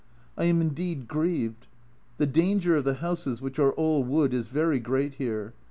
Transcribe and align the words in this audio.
I 0.35 0.45
am 0.45 0.61
indeed 0.61 1.07
grieved. 1.07 1.67
The 2.17 2.25
danger 2.25 2.75
of 2.75 2.85
the 2.85 2.95
houses, 2.95 3.39
which 3.39 3.59
are 3.59 3.71
all 3.73 4.03
wood, 4.03 4.33
is 4.33 4.47
very 4.47 4.79
great 4.79 5.13
here. 5.21 5.53